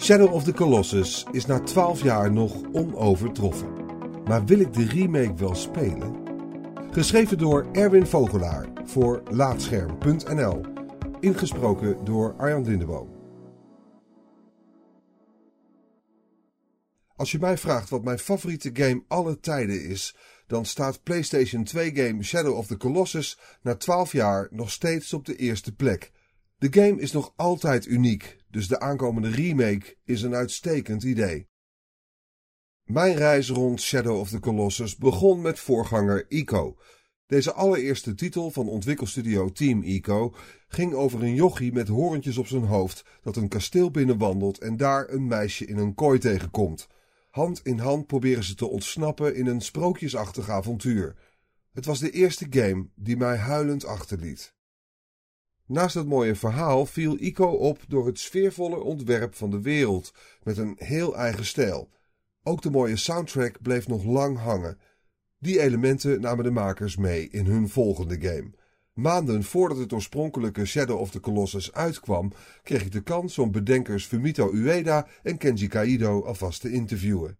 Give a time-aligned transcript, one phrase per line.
[0.00, 3.68] Shadow of the Colossus is na 12 jaar nog onovertroffen.
[4.24, 6.16] Maar wil ik de remake wel spelen?
[6.90, 10.60] Geschreven door Erwin Vogelaar voor Laatscherm.nl.
[11.20, 13.08] Ingesproken door Arjan Lindeboom.
[17.16, 21.94] Als je mij vraagt wat mijn favoriete game alle tijden is, dan staat PlayStation 2
[21.94, 26.12] game Shadow of the Colossus na 12 jaar nog steeds op de eerste plek.
[26.58, 31.48] De game is nog altijd uniek, dus de aankomende remake is een uitstekend idee.
[32.84, 36.76] Mijn reis rond Shadow of the Colossus begon met voorganger Ico.
[37.26, 40.34] Deze allereerste titel van ontwikkelstudio Team Ico
[40.68, 45.08] ging over een jochie met horentjes op zijn hoofd dat een kasteel binnenwandelt en daar
[45.08, 46.88] een meisje in een kooi tegenkomt.
[47.30, 51.16] Hand in hand proberen ze te ontsnappen in een sprookjesachtig avontuur.
[51.72, 54.54] Het was de eerste game die mij huilend achterliet.
[55.70, 60.12] Naast het mooie verhaal viel Ico op door het sfeervolle ontwerp van de wereld,
[60.42, 61.90] met een heel eigen stijl.
[62.42, 64.78] Ook de mooie soundtrack bleef nog lang hangen.
[65.38, 68.50] Die elementen namen de makers mee in hun volgende game.
[68.92, 74.04] Maanden voordat het oorspronkelijke Shadow of the Colossus uitkwam, kreeg ik de kans om bedenkers
[74.04, 77.38] Fumito Ueda en Kenji Kaido alvast te interviewen.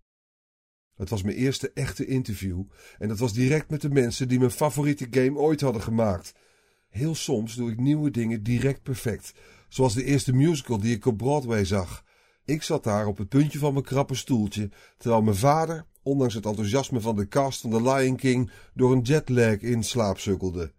[0.96, 2.62] Het was mijn eerste echte interview
[2.98, 6.32] en dat was direct met de mensen die mijn favoriete game ooit hadden gemaakt.
[6.90, 9.34] Heel soms doe ik nieuwe dingen direct perfect,
[9.68, 12.04] zoals de eerste musical die ik op Broadway zag.
[12.44, 16.46] Ik zat daar op het puntje van mijn krappe stoeltje, terwijl mijn vader, ondanks het
[16.46, 20.72] enthousiasme van de cast van The Lion King, door een jetlag in slaap sukkelde.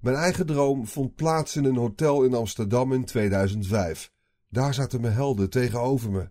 [0.00, 4.12] Mijn eigen droom vond plaats in een hotel in Amsterdam in 2005.
[4.48, 6.28] Daar zaten mijn helden tegenover me.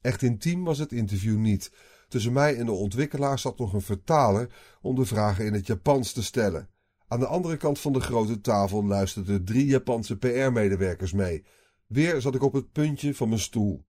[0.00, 1.72] Echt intiem was het interview niet.
[2.08, 6.12] Tussen mij en de ontwikkelaar zat nog een vertaler om de vragen in het Japans
[6.12, 6.68] te stellen.
[7.12, 11.44] Aan de andere kant van de grote tafel luisterden drie Japanse PR-medewerkers mee.
[11.86, 13.84] Weer zat ik op het puntje van mijn stoel.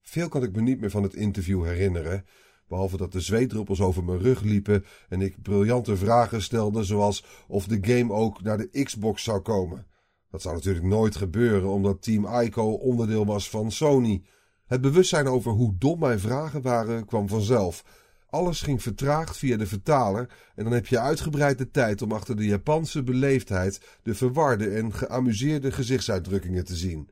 [0.00, 2.24] Veel kan ik me niet meer van het interview herinneren,
[2.68, 7.66] behalve dat de zweetdruppels over mijn rug liepen en ik briljante vragen stelde, zoals of
[7.66, 9.86] de game ook naar de Xbox zou komen.
[10.30, 14.24] Dat zou natuurlijk nooit gebeuren, omdat Team Ico onderdeel was van Sony.
[14.66, 17.84] Het bewustzijn over hoe dom mijn vragen waren kwam vanzelf.
[18.32, 22.36] Alles ging vertraagd via de vertaler en dan heb je uitgebreid de tijd om achter
[22.36, 27.10] de Japanse beleefdheid de verwarde en geamuseerde gezichtsuitdrukkingen te zien.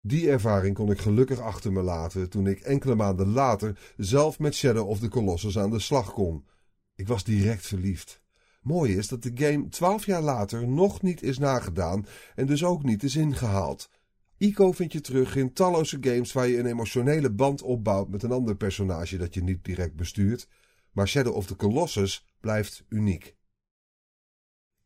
[0.00, 4.54] Die ervaring kon ik gelukkig achter me laten toen ik enkele maanden later zelf met
[4.54, 6.44] Shadow of the Colossus aan de slag kon.
[6.94, 8.20] Ik was direct verliefd.
[8.62, 12.82] Mooi is dat de game twaalf jaar later nog niet is nagedaan en dus ook
[12.82, 13.88] niet is ingehaald.
[14.38, 18.32] Ico vind je terug in talloze games waar je een emotionele band opbouwt met een
[18.32, 20.48] ander personage dat je niet direct bestuurt,
[20.92, 23.34] maar Shadow of the Colossus blijft uniek.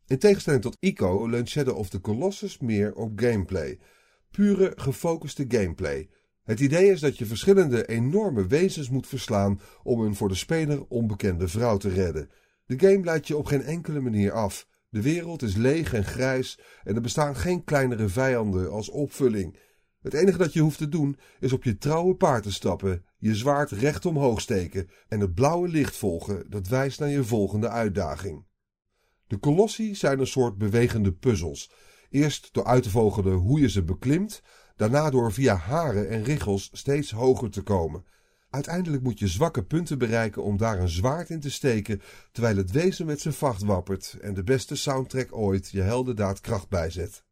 [0.06, 3.78] In tegenstelling tot Ico leunt Shadow of the Colossus meer op gameplay.
[4.30, 6.08] Pure gefocuste gameplay.
[6.42, 10.84] Het idee is dat je verschillende enorme wezens moet verslaan om een voor de speler
[10.88, 12.30] onbekende vrouw te redden.
[12.66, 14.68] De game leidt je op geen enkele manier af.
[14.90, 19.58] De wereld is leeg en grijs en er bestaan geen kleinere vijanden als opvulling.
[20.00, 23.34] Het enige dat je hoeft te doen is op je trouwe paard te stappen, je
[23.34, 28.44] zwaard recht omhoog steken en het blauwe licht volgen dat wijst naar je volgende uitdaging.
[29.26, 31.72] De kolossi zijn een soort bewegende puzzels.
[32.08, 34.42] Eerst door uit te vogelen hoe je ze beklimt,
[34.76, 38.04] daarna door via haren en richels steeds hoger te komen.
[38.50, 42.02] Uiteindelijk moet je zwakke punten bereiken om daar een zwaard in te steken,
[42.32, 46.68] terwijl het wezen met zijn vacht wappert en de beste soundtrack ooit je heldendaad kracht
[46.68, 47.24] bijzet.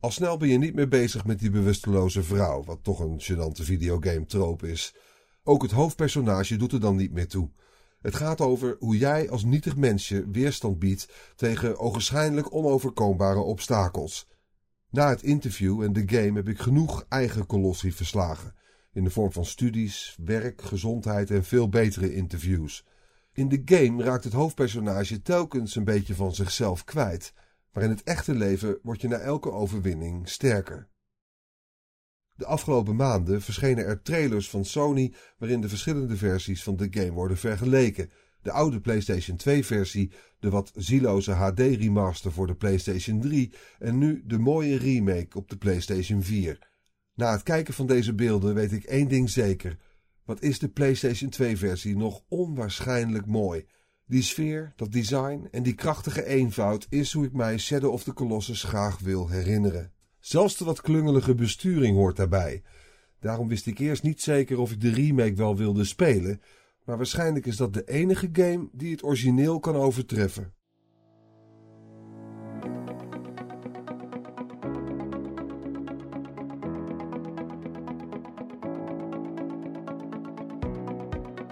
[0.00, 3.62] Al snel ben je niet meer bezig met die bewusteloze vrouw, wat toch een gênante
[3.62, 4.94] videogame troop is.
[5.42, 7.50] Ook het hoofdpersonage doet er dan niet meer toe.
[8.00, 14.28] Het gaat over hoe jij als nietig mensje weerstand biedt tegen ogenschijnlijk onoverkombare obstakels.
[14.90, 18.56] Na het interview en de game heb ik genoeg eigen kolossie verslagen
[18.98, 22.84] in de vorm van studies, werk, gezondheid en veel betere interviews.
[23.32, 27.32] In de game raakt het hoofdpersonage telkens een beetje van zichzelf kwijt,
[27.72, 30.88] maar in het echte leven word je na elke overwinning sterker.
[32.34, 37.12] De afgelopen maanden verschenen er trailers van Sony waarin de verschillende versies van de game
[37.12, 38.10] worden vergeleken.
[38.42, 44.38] De oude PlayStation 2-versie, de wat zieloze HD-remaster voor de PlayStation 3 en nu de
[44.38, 46.68] mooie remake op de PlayStation 4.
[47.18, 49.76] Na het kijken van deze beelden weet ik één ding zeker.
[50.24, 53.66] Wat is de PlayStation 2-versie nog onwaarschijnlijk mooi.
[54.06, 58.12] Die sfeer, dat design en die krachtige eenvoud is hoe ik mij Shadow of the
[58.12, 59.92] Colossus graag wil herinneren.
[60.20, 62.62] Zelfs de wat klungelige besturing hoort daarbij.
[63.20, 66.40] Daarom wist ik eerst niet zeker of ik de remake wel wilde spelen,
[66.84, 70.52] maar waarschijnlijk is dat de enige game die het origineel kan overtreffen.